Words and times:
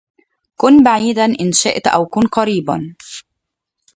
كن 0.57 0.83
بعيدا 0.83 1.25
إن 1.25 1.51
شئت 1.51 1.87
أو 1.87 2.05
كن 2.05 2.21
قريبا 2.21 2.95